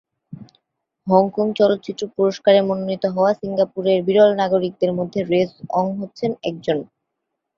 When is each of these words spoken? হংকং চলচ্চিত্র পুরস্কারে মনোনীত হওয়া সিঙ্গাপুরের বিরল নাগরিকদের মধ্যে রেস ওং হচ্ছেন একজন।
হংকং 1.07 1.47
চলচ্চিত্র 1.59 2.03
পুরস্কারে 2.15 2.59
মনোনীত 2.67 3.03
হওয়া 3.15 3.31
সিঙ্গাপুরের 3.39 3.99
বিরল 4.07 4.31
নাগরিকদের 4.41 4.91
মধ্যে 4.97 5.19
রেস 5.23 5.49
ওং 5.71 5.85
হচ্ছেন 5.99 6.31
একজন। 6.43 6.77